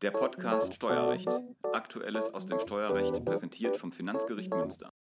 Der 0.00 0.12
Podcast 0.12 0.74
Steuerrecht. 0.74 1.28
Aktuelles 1.72 2.32
aus 2.32 2.46
dem 2.46 2.60
Steuerrecht 2.60 3.24
präsentiert 3.24 3.76
vom 3.76 3.90
Finanzgericht 3.90 4.54
Münster. 4.54 4.92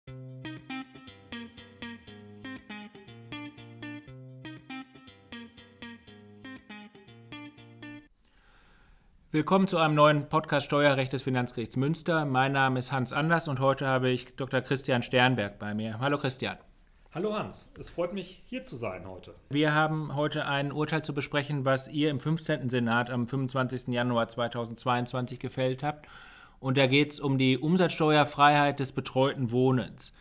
Willkommen 9.29 9.67
zu 9.67 9.77
einem 9.77 9.93
neuen 9.93 10.29
Podcast 10.29 10.65
Steuerrecht 10.65 11.13
des 11.13 11.21
Finanzgerichts 11.21 11.77
Münster. 11.77 12.25
Mein 12.25 12.53
Name 12.53 12.79
ist 12.79 12.91
Hans 12.91 13.13
Anders 13.13 13.47
und 13.47 13.59
heute 13.59 13.85
habe 13.85 14.09
ich 14.09 14.35
Dr. 14.35 14.61
Christian 14.61 15.03
Sternberg 15.03 15.59
bei 15.59 15.75
mir. 15.75 15.99
Hallo 15.99 16.17
Christian. 16.17 16.57
Hallo 17.13 17.33
Hans, 17.33 17.69
es 17.79 17.89
freut 17.89 18.13
mich, 18.13 18.43
hier 18.47 18.65
zu 18.65 18.75
sein 18.75 19.07
heute. 19.07 19.33
Wir 19.49 19.73
haben 19.73 20.13
heute 20.15 20.45
ein 20.45 20.73
Urteil 20.73 21.03
zu 21.03 21.13
besprechen, 21.13 21.63
was 21.63 21.87
ihr 21.87 22.09
im 22.09 22.19
15. 22.19 22.69
Senat 22.69 23.09
am 23.09 23.27
25. 23.27 23.87
Januar 23.87 24.27
2022 24.27 25.39
gefällt 25.39 25.83
habt. 25.83 26.07
Und 26.59 26.77
da 26.77 26.85
geht 26.85 27.13
es 27.13 27.21
um 27.21 27.37
die 27.37 27.57
Umsatzsteuerfreiheit 27.57 28.81
des 28.81 28.91
betreuten 28.91 29.51
Wohnens. 29.51 30.11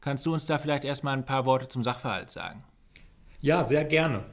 Kannst 0.00 0.26
du 0.26 0.32
uns 0.32 0.46
da 0.46 0.58
vielleicht 0.58 0.84
erstmal 0.84 1.14
ein 1.14 1.24
paar 1.24 1.44
Worte 1.44 1.66
zum 1.66 1.82
Sachverhalt 1.82 2.30
sagen? 2.30 2.62
Ja, 3.40 3.64
sehr 3.64 3.84
gerne. 3.84 4.24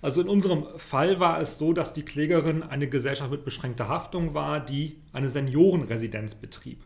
Also 0.00 0.20
in 0.20 0.28
unserem 0.28 0.64
Fall 0.76 1.18
war 1.18 1.40
es 1.40 1.58
so, 1.58 1.72
dass 1.72 1.92
die 1.92 2.04
Klägerin 2.04 2.62
eine 2.62 2.88
Gesellschaft 2.88 3.32
mit 3.32 3.44
beschränkter 3.44 3.88
Haftung 3.88 4.32
war, 4.32 4.60
die 4.60 5.02
eine 5.12 5.28
Seniorenresidenz 5.28 6.36
betrieb. 6.36 6.84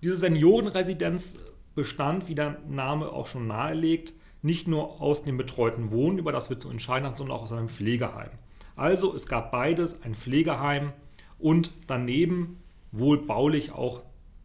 diese 0.00 0.16
Seniorenresidenz 0.16 1.40
bestand, 1.76 2.26
wie 2.26 2.34
der 2.34 2.58
Name 2.68 3.10
auch 3.10 3.28
schon 3.28 3.46
nahelegt, 3.46 4.14
nicht 4.42 4.66
nur 4.66 5.00
aus 5.00 5.22
dem 5.22 5.36
betreuten 5.36 5.92
Wohnen, 5.92 6.18
über 6.18 6.32
das 6.32 6.50
wir 6.50 6.58
zu 6.58 6.68
entscheiden 6.70 7.06
hatten, 7.06 7.16
sondern 7.16 7.36
auch 7.36 7.42
aus 7.42 7.52
einem 7.52 7.68
Pflegeheim. 7.68 8.30
Also 8.74 9.14
es 9.14 9.26
gab 9.26 9.52
beides, 9.52 10.02
ein 10.02 10.14
Pflegeheim 10.14 10.92
und 11.38 11.72
daneben 11.86 12.58
wohl 12.92 13.18
baulich 13.18 13.72
auch 13.72 14.02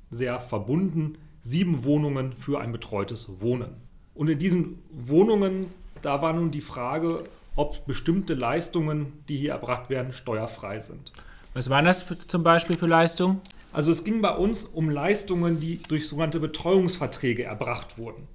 sehr 0.10 0.40
verbunden, 0.40 1.18
sieben 1.42 1.84
Wohnungen 1.84 2.34
für 2.34 2.62
ein 2.62 2.72
betreutes 2.72 3.42
Wohnen. 3.42 3.76
Und 4.14 4.30
in 4.30 4.38
diesen 4.38 4.80
Wohnungen, 4.92 5.68
da 6.02 6.22
war 6.22 6.34
nun 6.34 6.52
die 6.52 6.62
Frage, 6.62 7.24
ob 7.56 7.86
bestimmte 7.86 8.34
Leistungen, 8.34 9.14
die 9.28 9.38
hier 9.38 9.52
erbracht 9.52 9.90
werden, 9.90 10.14
steuerfrei 10.14 10.80
sind. 10.80 11.12
Was 11.54 11.70
waren 11.70 11.86
das 11.86 12.02
für, 12.02 12.18
zum 12.18 12.44
Beispiel 12.44 12.78
für 12.78 12.88
Leistungen? 12.88 13.42
Also 13.74 13.92
es 13.92 14.04
ging 14.04 14.22
bei 14.22 14.36
uns 14.36 14.66
um 14.66 14.90
Leistungen, 14.90 15.60
die 15.60 15.78
durch 15.88 16.08
sogenannte 16.08 16.42
Betreuungsverträge 16.42 17.44
erbracht 17.44 17.98
wurden. 17.98 18.28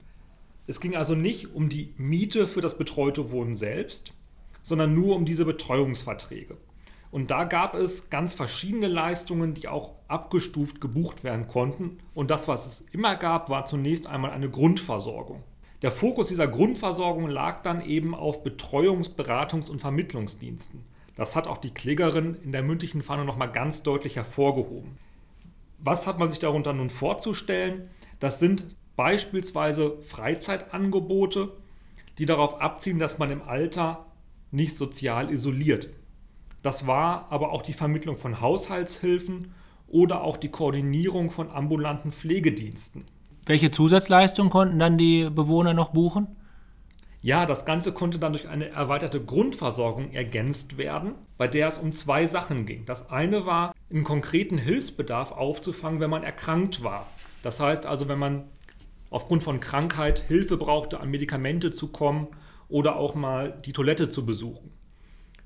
Es 0.66 0.80
ging 0.80 0.96
also 0.96 1.14
nicht 1.14 1.54
um 1.54 1.68
die 1.68 1.92
Miete 1.98 2.48
für 2.48 2.62
das 2.62 2.78
betreute 2.78 3.30
Wohnen 3.30 3.54
selbst, 3.54 4.12
sondern 4.62 4.94
nur 4.94 5.14
um 5.14 5.26
diese 5.26 5.44
Betreuungsverträge. 5.44 6.56
Und 7.10 7.30
da 7.30 7.44
gab 7.44 7.74
es 7.74 8.10
ganz 8.10 8.34
verschiedene 8.34 8.88
Leistungen, 8.88 9.54
die 9.54 9.68
auch 9.68 9.92
abgestuft 10.08 10.80
gebucht 10.80 11.22
werden 11.22 11.48
konnten. 11.48 11.98
Und 12.14 12.30
das, 12.30 12.48
was 12.48 12.66
es 12.66 12.80
immer 12.92 13.14
gab, 13.14 13.48
war 13.48 13.66
zunächst 13.66 14.06
einmal 14.06 14.32
eine 14.32 14.50
Grundversorgung. 14.50 15.42
Der 15.82 15.92
Fokus 15.92 16.28
dieser 16.28 16.48
Grundversorgung 16.48 17.28
lag 17.28 17.62
dann 17.62 17.84
eben 17.84 18.14
auf 18.14 18.42
Betreuungs-, 18.42 19.14
Beratungs- 19.14 19.70
und 19.70 19.80
Vermittlungsdiensten. 19.80 20.80
Das 21.14 21.36
hat 21.36 21.46
auch 21.46 21.58
die 21.58 21.72
Klägerin 21.72 22.36
in 22.42 22.52
der 22.52 22.62
mündlichen 22.62 23.02
Fahndung 23.02 23.26
nochmal 23.26 23.52
ganz 23.52 23.82
deutlich 23.82 24.16
hervorgehoben. 24.16 24.98
Was 25.78 26.06
hat 26.06 26.18
man 26.18 26.30
sich 26.30 26.38
darunter 26.38 26.72
nun 26.72 26.90
vorzustellen? 26.90 27.90
Das 28.18 28.38
sind 28.38 28.76
beispielsweise 28.96 29.98
Freizeitangebote, 30.02 31.52
die 32.18 32.26
darauf 32.26 32.60
abzielen, 32.60 32.98
dass 32.98 33.18
man 33.18 33.30
im 33.30 33.42
Alter 33.42 34.06
nicht 34.50 34.76
sozial 34.76 35.30
isoliert. 35.30 35.90
Das 36.62 36.86
war 36.86 37.26
aber 37.30 37.52
auch 37.52 37.62
die 37.62 37.74
Vermittlung 37.74 38.16
von 38.16 38.40
Haushaltshilfen 38.40 39.54
oder 39.88 40.22
auch 40.22 40.36
die 40.36 40.48
Koordinierung 40.48 41.30
von 41.30 41.50
ambulanten 41.50 42.10
Pflegediensten. 42.10 43.04
Welche 43.44 43.70
Zusatzleistungen 43.70 44.50
konnten 44.50 44.78
dann 44.78 44.98
die 44.98 45.30
Bewohner 45.30 45.74
noch 45.74 45.90
buchen? 45.90 46.35
Ja, 47.26 47.44
das 47.44 47.64
Ganze 47.64 47.90
konnte 47.90 48.20
dann 48.20 48.34
durch 48.34 48.46
eine 48.46 48.68
erweiterte 48.68 49.20
Grundversorgung 49.20 50.12
ergänzt 50.12 50.78
werden, 50.78 51.16
bei 51.36 51.48
der 51.48 51.66
es 51.66 51.76
um 51.76 51.90
zwei 51.90 52.28
Sachen 52.28 52.66
ging. 52.66 52.86
Das 52.86 53.10
eine 53.10 53.44
war, 53.44 53.74
einen 53.90 54.04
konkreten 54.04 54.58
Hilfsbedarf 54.58 55.32
aufzufangen, 55.32 55.98
wenn 55.98 56.08
man 56.08 56.22
erkrankt 56.22 56.84
war. 56.84 57.08
Das 57.42 57.58
heißt 57.58 57.84
also, 57.84 58.06
wenn 58.06 58.20
man 58.20 58.44
aufgrund 59.10 59.42
von 59.42 59.58
Krankheit 59.58 60.20
Hilfe 60.20 60.56
brauchte, 60.56 61.00
an 61.00 61.10
Medikamente 61.10 61.72
zu 61.72 61.88
kommen 61.88 62.28
oder 62.68 62.94
auch 62.94 63.16
mal 63.16 63.60
die 63.64 63.72
Toilette 63.72 64.08
zu 64.08 64.24
besuchen. 64.24 64.70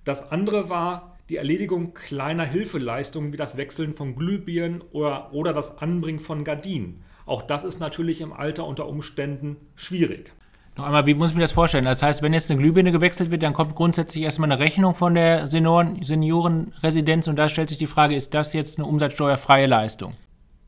Das 0.04 0.30
andere 0.30 0.68
war 0.68 1.16
die 1.30 1.36
Erledigung 1.36 1.94
kleiner 1.94 2.44
Hilfeleistungen 2.44 3.32
wie 3.32 3.38
das 3.38 3.56
Wechseln 3.56 3.94
von 3.94 4.16
Glühbirnen 4.16 4.82
oder, 4.92 5.32
oder 5.32 5.54
das 5.54 5.78
Anbringen 5.78 6.20
von 6.20 6.44
Gardinen. 6.44 7.04
Auch 7.24 7.40
das 7.40 7.64
ist 7.64 7.80
natürlich 7.80 8.20
im 8.20 8.34
Alter 8.34 8.66
unter 8.66 8.86
Umständen 8.86 9.56
schwierig. 9.76 10.34
Noch 10.80 10.86
einmal, 10.86 11.04
wie 11.04 11.12
muss 11.12 11.28
ich 11.28 11.36
mir 11.36 11.42
das 11.42 11.52
vorstellen? 11.52 11.84
Das 11.84 12.02
heißt, 12.02 12.22
wenn 12.22 12.32
jetzt 12.32 12.50
eine 12.50 12.58
Glühbirne 12.58 12.90
gewechselt 12.90 13.30
wird, 13.30 13.42
dann 13.42 13.52
kommt 13.52 13.74
grundsätzlich 13.74 14.24
erstmal 14.24 14.50
eine 14.50 14.62
Rechnung 14.62 14.94
von 14.94 15.14
der 15.14 15.50
Senioren 15.50 16.02
Seniorenresidenz 16.02 17.28
und 17.28 17.36
da 17.36 17.50
stellt 17.50 17.68
sich 17.68 17.76
die 17.76 17.86
Frage, 17.86 18.16
ist 18.16 18.32
das 18.32 18.54
jetzt 18.54 18.78
eine 18.78 18.88
umsatzsteuerfreie 18.88 19.66
Leistung? 19.66 20.14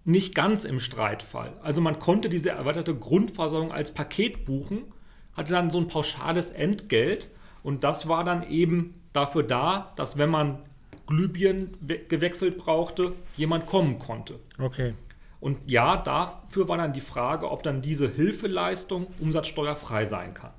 Nicht 0.04 0.34
ganz 0.34 0.66
im 0.66 0.80
Streitfall. 0.80 1.56
Also 1.62 1.80
man 1.80 1.98
konnte 1.98 2.28
diese 2.28 2.50
erweiterte 2.50 2.94
Grundversorgung 2.94 3.72
als 3.72 3.92
Paket 3.92 4.44
buchen, 4.44 4.82
hatte 5.34 5.54
dann 5.54 5.70
so 5.70 5.78
ein 5.78 5.88
pauschales 5.88 6.50
Entgelt 6.50 7.30
und 7.62 7.82
das 7.82 8.06
war 8.06 8.22
dann 8.22 8.42
eben 8.42 9.00
dafür 9.14 9.44
da, 9.44 9.94
dass 9.96 10.18
wenn 10.18 10.28
man 10.28 10.58
Glühbirnen 11.06 11.78
gewechselt 12.10 12.58
brauchte, 12.58 13.14
jemand 13.38 13.64
kommen 13.64 13.98
konnte. 13.98 14.40
Okay. 14.58 14.92
Und 15.42 15.68
ja, 15.68 15.96
dafür 15.96 16.68
war 16.68 16.76
dann 16.78 16.92
die 16.92 17.00
Frage, 17.00 17.50
ob 17.50 17.64
dann 17.64 17.82
diese 17.82 18.08
Hilfeleistung 18.08 19.08
umsatzsteuerfrei 19.18 20.06
sein 20.06 20.34
kann. 20.34 20.52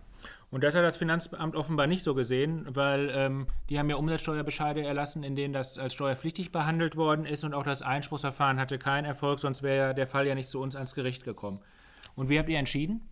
Und 0.51 0.61
das 0.61 0.75
hat 0.75 0.83
das 0.83 0.97
Finanzamt 0.97 1.55
offenbar 1.55 1.87
nicht 1.87 2.03
so 2.03 2.13
gesehen, 2.13 2.65
weil 2.67 3.09
ähm, 3.15 3.47
die 3.69 3.79
haben 3.79 3.89
ja 3.89 3.95
Umsatzsteuerbescheide 3.95 4.83
erlassen, 4.83 5.23
in 5.23 5.37
denen 5.37 5.53
das 5.53 5.77
als 5.77 5.93
steuerpflichtig 5.93 6.51
behandelt 6.51 6.97
worden 6.97 7.25
ist 7.25 7.45
und 7.45 7.53
auch 7.53 7.63
das 7.63 7.81
Einspruchsverfahren 7.81 8.59
hatte 8.59 8.77
keinen 8.77 9.05
Erfolg, 9.05 9.39
sonst 9.39 9.63
wäre 9.63 9.95
der 9.95 10.05
Fall 10.05 10.27
ja 10.27 10.35
nicht 10.35 10.49
zu 10.49 10.59
uns 10.59 10.75
ans 10.75 10.95
Gericht 10.95 11.23
gekommen. 11.23 11.61
Und 12.15 12.27
wie 12.27 12.37
habt 12.37 12.49
ihr 12.49 12.59
entschieden? 12.59 13.07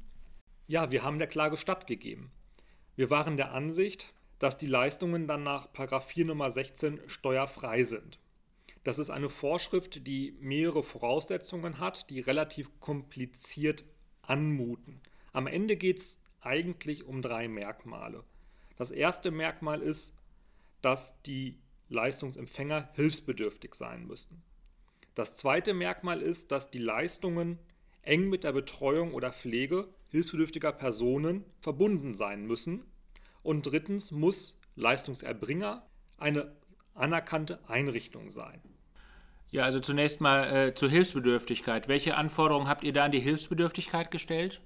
Ja, 0.67 0.91
wir 0.91 1.03
haben 1.03 1.19
der 1.19 1.29
Klage 1.29 1.55
stattgegeben. 1.55 2.31
Wir 2.97 3.09
waren 3.09 3.37
der 3.37 3.53
Ansicht, 3.53 4.13
dass 4.39 4.57
die 4.57 4.67
Leistungen 4.67 5.25
dann 5.25 5.43
nach 5.43 5.69
4 6.03 6.25
Nummer 6.25 6.51
16 6.51 6.99
steuerfrei 7.07 7.85
sind. 7.85 8.19
Das 8.83 8.97
ist 8.97 9.09
eine 9.09 9.29
Vorschrift, 9.29 10.07
die 10.07 10.35
mehrere 10.39 10.83
Voraussetzungen 10.83 11.79
hat, 11.79 12.09
die 12.09 12.19
relativ 12.19 12.79
kompliziert 12.79 13.85
anmuten. 14.23 15.01
Am 15.33 15.47
Ende 15.47 15.77
geht 15.77 15.99
es 15.99 16.19
eigentlich 16.41 17.05
um 17.05 17.21
drei 17.21 17.47
Merkmale. 17.47 18.23
Das 18.75 18.89
erste 18.89 19.29
Merkmal 19.29 19.81
ist, 19.81 20.15
dass 20.81 21.21
die 21.21 21.59
Leistungsempfänger 21.89 22.89
hilfsbedürftig 22.93 23.75
sein 23.75 24.07
müssen. 24.07 24.41
Das 25.13 25.35
zweite 25.35 25.73
Merkmal 25.73 26.21
ist, 26.21 26.51
dass 26.51 26.71
die 26.71 26.79
Leistungen 26.79 27.59
eng 28.01 28.29
mit 28.29 28.43
der 28.43 28.53
Betreuung 28.53 29.13
oder 29.13 29.31
Pflege 29.31 29.89
hilfsbedürftiger 30.09 30.71
Personen 30.71 31.45
verbunden 31.59 32.15
sein 32.15 32.47
müssen. 32.47 32.85
Und 33.43 33.63
drittens 33.63 34.11
muss 34.11 34.57
Leistungserbringer 34.75 35.85
eine 36.17 36.55
anerkannte 36.93 37.59
Einrichtung 37.67 38.29
sein. 38.29 38.61
Ja, 39.49 39.63
also 39.63 39.79
zunächst 39.79 40.21
mal 40.21 40.69
äh, 40.69 40.75
zur 40.75 40.89
Hilfsbedürftigkeit. 40.89 41.87
Welche 41.87 42.15
Anforderungen 42.15 42.67
habt 42.67 42.83
ihr 42.83 42.93
da 42.93 43.05
an 43.05 43.11
die 43.11 43.19
Hilfsbedürftigkeit 43.19 44.09
gestellt? 44.09 44.61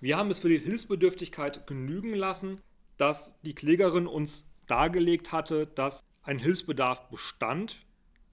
Wir 0.00 0.16
haben 0.16 0.30
es 0.30 0.40
für 0.40 0.48
die 0.48 0.58
Hilfsbedürftigkeit 0.58 1.66
genügen 1.66 2.14
lassen, 2.14 2.60
dass 2.96 3.40
die 3.42 3.54
Klägerin 3.54 4.06
uns 4.06 4.46
dargelegt 4.66 5.32
hatte, 5.32 5.66
dass 5.66 6.04
ein 6.22 6.38
Hilfsbedarf 6.38 7.08
bestand. 7.08 7.76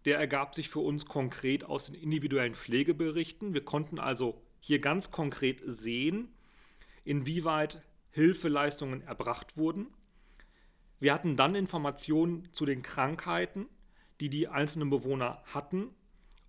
Der 0.06 0.18
ergab 0.18 0.56
sich 0.56 0.70
für 0.70 0.80
uns 0.80 1.06
konkret 1.06 1.64
aus 1.64 1.86
den 1.86 1.96
individuellen 1.96 2.56
Pflegeberichten. 2.56 3.54
Wir 3.54 3.64
konnten 3.64 4.00
also 4.00 4.42
hier 4.60 4.80
ganz 4.80 5.12
konkret 5.12 5.62
sehen, 5.66 6.30
inwieweit 7.04 7.82
Hilfeleistungen 8.10 9.02
erbracht 9.04 9.58
wurden. 9.58 9.88
Wir 11.02 11.16
hatten 11.16 11.36
dann 11.36 11.56
Informationen 11.56 12.48
zu 12.52 12.64
den 12.64 12.84
Krankheiten, 12.84 13.66
die 14.20 14.30
die 14.30 14.48
einzelnen 14.48 14.92
Bewohner 14.92 15.42
hatten 15.46 15.90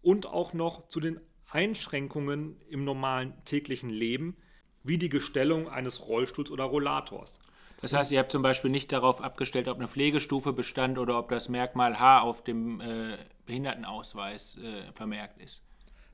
und 0.03 0.27
auch 0.27 0.53
noch 0.53 0.89
zu 0.89 1.01
den 1.01 1.19
Einschränkungen 1.51 2.61
im 2.69 2.85
normalen 2.85 3.33
täglichen 3.47 3.89
Leben, 3.89 4.37
wie 4.83 4.99
die 4.99 5.09
Gestellung 5.09 5.71
eines 5.71 6.07
Rollstuhls 6.07 6.51
oder 6.51 6.65
Rollators. 6.65 7.41
Das 7.81 7.95
heißt, 7.95 8.13
ihr 8.13 8.19
habt 8.19 8.31
zum 8.31 8.43
Beispiel 8.43 8.71
nicht 8.71 8.93
darauf 8.93 9.23
abgestellt, 9.23 9.69
ob 9.69 9.79
eine 9.79 9.89
Pflegestufe 9.89 10.53
bestand 10.53 10.99
oder 10.99 11.19
ob 11.19 11.31
das 11.31 11.49
Merkmal 11.49 11.99
H 11.99 12.21
auf 12.21 12.45
dem 12.45 12.83
äh, 12.83 13.17
Behindertenausweis 13.47 14.59
äh, 14.59 14.93
vermerkt 14.93 15.41
ist. 15.41 15.63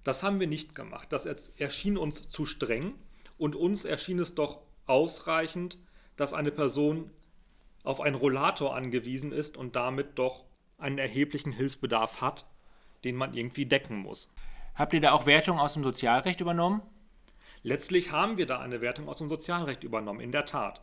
Das 0.04 0.22
haben 0.22 0.38
wir 0.38 0.46
nicht 0.46 0.76
gemacht. 0.76 1.12
Das 1.12 1.26
erschien 1.26 1.98
uns 1.98 2.28
zu 2.28 2.46
streng 2.46 2.94
und 3.36 3.56
uns 3.56 3.84
erschien 3.84 4.20
es 4.20 4.36
doch 4.36 4.60
ausreichend, 4.86 5.76
dass 6.16 6.32
eine 6.32 6.52
Person 6.52 7.10
auf 7.84 8.00
einen 8.00 8.16
Rollator 8.16 8.74
angewiesen 8.74 9.32
ist 9.32 9.56
und 9.56 9.76
damit 9.76 10.18
doch 10.18 10.44
einen 10.76 10.98
erheblichen 10.98 11.52
Hilfsbedarf 11.52 12.20
hat 12.20 12.46
den 13.04 13.16
man 13.16 13.34
irgendwie 13.34 13.66
decken 13.66 13.98
muss. 13.98 14.30
Habt 14.74 14.92
ihr 14.92 15.00
da 15.00 15.12
auch 15.12 15.26
Wertungen 15.26 15.60
aus 15.60 15.74
dem 15.74 15.82
Sozialrecht 15.82 16.40
übernommen? 16.40 16.82
Letztlich 17.62 18.12
haben 18.12 18.36
wir 18.36 18.46
da 18.46 18.60
eine 18.60 18.80
Wertung 18.80 19.08
aus 19.08 19.18
dem 19.18 19.28
Sozialrecht 19.28 19.82
übernommen, 19.82 20.20
in 20.20 20.32
der 20.32 20.46
Tat. 20.46 20.82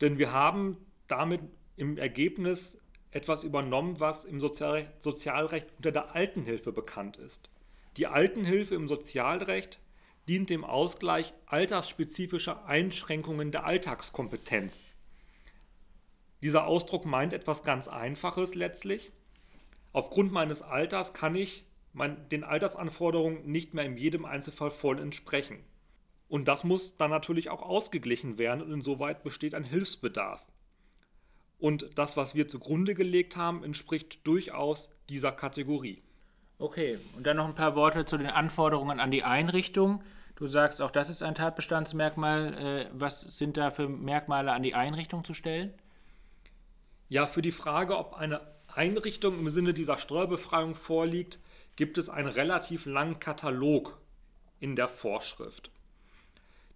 Denn 0.00 0.18
wir 0.18 0.32
haben 0.32 0.78
damit 1.08 1.40
im 1.76 1.98
Ergebnis 1.98 2.78
etwas 3.10 3.42
übernommen, 3.42 3.98
was 3.98 4.24
im 4.24 4.40
Sozialrecht, 4.40 5.02
Sozialrecht 5.02 5.68
unter 5.76 5.90
der 5.90 6.14
Altenhilfe 6.14 6.72
bekannt 6.72 7.16
ist. 7.16 7.50
Die 7.96 8.06
Altenhilfe 8.06 8.74
im 8.74 8.86
Sozialrecht 8.86 9.80
dient 10.28 10.50
dem 10.50 10.64
Ausgleich 10.64 11.32
altersspezifischer 11.46 12.66
Einschränkungen 12.66 13.52
der 13.52 13.64
Alltagskompetenz. 13.64 14.84
Dieser 16.42 16.66
Ausdruck 16.66 17.04
meint 17.04 17.32
etwas 17.32 17.62
ganz 17.62 17.88
Einfaches 17.88 18.54
letztlich. 18.54 19.10
Aufgrund 19.92 20.32
meines 20.32 20.62
Alters 20.62 21.14
kann 21.14 21.34
ich 21.34 21.64
mein, 21.92 22.28
den 22.28 22.44
Altersanforderungen 22.44 23.50
nicht 23.50 23.72
mehr 23.72 23.84
in 23.84 23.96
jedem 23.96 24.24
Einzelfall 24.26 24.70
voll 24.70 25.00
entsprechen. 25.00 25.64
Und 26.28 26.48
das 26.48 26.64
muss 26.64 26.96
dann 26.96 27.10
natürlich 27.10 27.50
auch 27.50 27.62
ausgeglichen 27.62 28.36
werden 28.36 28.60
und 28.62 28.72
insoweit 28.72 29.22
besteht 29.22 29.54
ein 29.54 29.64
Hilfsbedarf. 29.64 30.46
Und 31.58 31.88
das, 31.94 32.16
was 32.16 32.34
wir 32.34 32.48
zugrunde 32.48 32.94
gelegt 32.94 33.36
haben, 33.36 33.64
entspricht 33.64 34.26
durchaus 34.26 34.90
dieser 35.08 35.32
Kategorie. 35.32 36.02
Okay, 36.58 36.98
und 37.16 37.26
dann 37.26 37.36
noch 37.36 37.46
ein 37.46 37.54
paar 37.54 37.76
Worte 37.76 38.04
zu 38.04 38.18
den 38.18 38.28
Anforderungen 38.28 39.00
an 39.00 39.10
die 39.10 39.24
Einrichtung. 39.24 40.02
Du 40.36 40.46
sagst, 40.46 40.82
auch 40.82 40.90
das 40.90 41.08
ist 41.08 41.22
ein 41.22 41.34
Tatbestandsmerkmal. 41.34 42.54
Äh, 42.54 42.90
was 42.92 43.20
sind 43.20 43.56
da 43.56 43.70
für 43.70 43.88
Merkmale 43.88 44.52
an 44.52 44.62
die 44.62 44.74
Einrichtung 44.74 45.24
zu 45.24 45.32
stellen? 45.32 45.72
Ja, 47.08 47.26
für 47.26 47.42
die 47.42 47.52
Frage, 47.52 47.96
ob 47.96 48.14
eine 48.14 48.40
Einrichtung 48.66 49.38
im 49.38 49.48
Sinne 49.48 49.72
dieser 49.72 49.96
Steuerbefreiung 49.96 50.74
vorliegt, 50.74 51.38
gibt 51.76 51.98
es 51.98 52.08
einen 52.08 52.28
relativ 52.28 52.86
langen 52.86 53.20
Katalog 53.20 54.00
in 54.58 54.76
der 54.76 54.88
Vorschrift. 54.88 55.70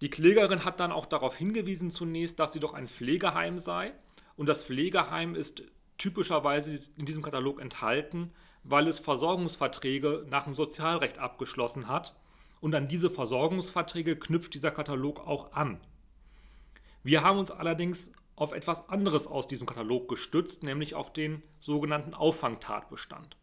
Die 0.01 0.11
Klägerin 0.11 0.65
hat 0.65 0.81
dann 0.81 0.93
auch 0.93 1.07
darauf 1.07 1.37
hingewiesen 1.37 1.91
zunächst, 1.91 2.39
dass 2.39 2.53
sie 2.53 2.61
doch 2.61 2.75
ein 2.75 2.89
Pflegeheim 2.89 3.59
sei 3.59 3.93
und 4.37 4.49
das 4.49 4.65
Pflegeheim 4.65 5.35
ist 5.35 5.63
typischerweise 5.99 6.79
in 6.97 7.05
diesem 7.05 7.23
Katalog 7.23 7.61
enthalten, 7.61 8.33
weil 8.63 8.89
es 8.89 8.99
Versorgungsverträge 8.99 10.27
nach 10.31 10.45
dem 10.45 10.55
Sozialrecht 10.55 11.19
abgeschlossen 11.19 11.89
hat 11.89 12.15
und 12.61 12.75
an 12.75 12.89
diese 12.89 13.11
Versorgungsverträge 13.11 14.17
knüpft 14.17 14.55
dieser 14.55 14.71
Katalog 14.71 15.27
auch 15.27 15.53
an. 15.53 15.81
Wir 17.03 17.23
haben 17.23 17.39
uns 17.39 17.51
allerdings 17.51 18.13
auf 18.41 18.53
etwas 18.53 18.89
anderes 18.89 19.27
aus 19.27 19.47
diesem 19.47 19.67
Katalog 19.67 20.09
gestützt, 20.09 20.63
nämlich 20.63 20.95
auf 20.95 21.13
den 21.13 21.43
sogenannten 21.61 22.15
Auffangtatbestand. 22.15 23.37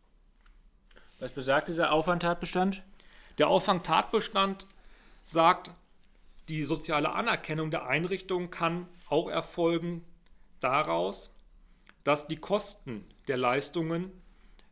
Was 1.20 1.34
besagt 1.34 1.68
dieser 1.68 1.92
Auffangtatbestand? 1.92 2.82
Der 3.38 3.48
Auffangtatbestand 3.48 4.66
sagt, 5.24 5.76
die 6.50 6.64
soziale 6.64 7.12
Anerkennung 7.12 7.70
der 7.70 7.86
Einrichtung 7.86 8.50
kann 8.50 8.88
auch 9.08 9.30
erfolgen 9.30 10.04
daraus, 10.62 11.32
dass 12.04 12.28
die 12.28 12.38
Kosten 12.38 13.06
der 13.28 13.38
Leistungen 13.38 14.12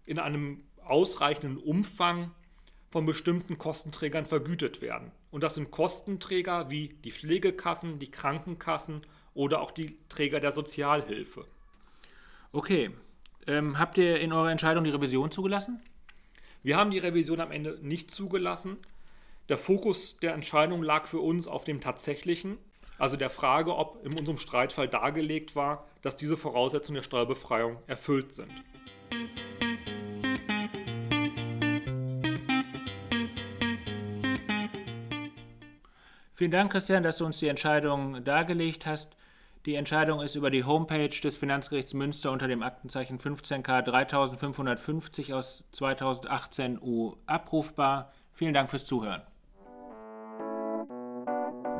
in 0.08 0.18
einem 0.18 0.64
ausreichenden 0.84 1.60
Umfang 1.60 2.32
von 2.90 3.06
bestimmten 3.06 3.60
Kostenträgern 3.60 4.26
vergütet 4.26 4.82
werden. 4.82 5.12
Und 5.30 5.44
das 5.44 5.54
sind 5.54 5.70
Kostenträger 5.70 6.72
wie 6.72 6.90
die 7.04 7.12
Pflegekassen, 7.12 8.00
die 8.00 8.10
Krankenkassen 8.10 9.06
oder 9.36 9.62
auch 9.62 9.70
die 9.70 10.00
Träger 10.10 10.40
der 10.40 10.52
Sozialhilfe. 10.52 11.46
Okay. 12.52 12.90
Ähm, 13.48 13.78
habt 13.78 14.00
ihr 14.00 14.20
in 14.20 14.34
eurer 14.34 14.50
Entscheidung 14.50 14.84
die 14.84 14.90
Revision 14.90 15.30
zugelassen? 15.30 15.80
Wir 16.64 16.78
haben 16.78 16.90
die 16.90 16.98
Revision 16.98 17.40
am 17.40 17.52
Ende 17.52 17.78
nicht 17.84 18.10
zugelassen. 18.10 18.78
Der 19.50 19.60
Fokus 19.60 20.18
der 20.18 20.34
Entscheidung 20.34 20.82
lag 20.82 21.06
für 21.06 21.20
uns 21.20 21.48
auf 21.48 21.64
dem 21.64 21.80
tatsächlichen, 21.80 22.58
also 22.98 23.18
der 23.18 23.30
Frage, 23.30 23.76
ob 23.76 24.04
in 24.04 24.18
unserem 24.18 24.40
Streitfall 24.40 24.88
dargelegt 24.88 25.56
war, 25.56 25.88
dass 26.02 26.16
diese 26.16 26.38
Voraussetzungen 26.38 26.96
der 26.96 27.04
Steuerbefreiung 27.04 27.78
erfüllt 27.86 28.34
sind. 28.34 28.52
Vielen 36.34 36.52
Dank, 36.52 36.72
Christian, 36.72 37.04
dass 37.04 37.20
du 37.20 37.26
uns 37.26 37.38
die 37.40 37.48
Entscheidung 37.48 38.24
dargelegt 38.24 38.86
hast. 38.86 39.16
Die 39.66 39.74
Entscheidung 39.74 40.22
ist 40.22 40.36
über 40.36 40.52
die 40.52 40.64
Homepage 40.64 41.10
des 41.10 41.38
Finanzgerichts 41.38 41.96
Münster 41.96 42.32
unter 42.32 42.48
dem 42.48 42.62
Aktenzeichen 42.62 43.18
15K 43.18 43.82
3550 43.82 45.34
aus 45.34 45.64
2018 45.72 46.80
U 46.80 47.16
abrufbar. 47.26 48.12
Vielen 48.32 48.54
Dank 48.54 48.70
fürs 48.70 48.86
Zuhören. 48.86 49.24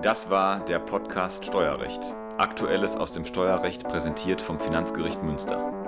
Das 0.02 0.32
war 0.32 0.66
der 0.66 0.80
Podcast 0.80 1.46
Steuerrecht. 1.46 2.02
Aktuelles 2.40 2.96
aus 2.96 3.12
dem 3.12 3.24
Steuerrecht 3.24 3.88
präsentiert 3.88 4.42
vom 4.42 4.60
Finanzgericht 4.60 5.22
Münster. 5.22 5.85